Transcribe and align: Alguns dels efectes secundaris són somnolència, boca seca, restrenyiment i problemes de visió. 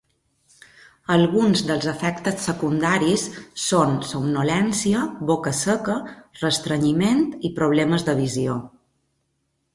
Alguns 1.15 1.59
dels 1.71 1.89
efectes 1.91 2.47
secundaris 2.49 3.25
són 3.65 3.93
somnolència, 4.13 5.03
boca 5.33 5.55
seca, 5.59 5.99
restrenyiment 6.43 7.23
i 7.51 7.55
problemes 7.63 8.11
de 8.11 8.19
visió. 8.25 8.59